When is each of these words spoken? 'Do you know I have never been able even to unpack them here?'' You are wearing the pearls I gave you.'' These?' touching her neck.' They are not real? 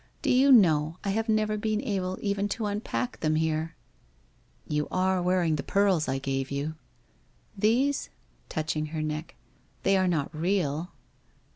'Do 0.23 0.31
you 0.31 0.51
know 0.51 0.97
I 1.03 1.09
have 1.11 1.29
never 1.29 1.57
been 1.57 1.79
able 1.79 2.17
even 2.23 2.49
to 2.57 2.65
unpack 2.65 3.19
them 3.19 3.35
here?'' 3.35 3.75
You 4.75 4.87
are 4.89 5.21
wearing 5.21 5.57
the 5.57 5.61
pearls 5.61 6.07
I 6.07 6.17
gave 6.17 6.49
you.'' 6.49 6.73
These?' 7.65 8.09
touching 8.49 8.87
her 8.87 9.03
neck.' 9.03 9.35
They 9.83 9.97
are 9.97 10.07
not 10.07 10.33
real? 10.35 10.91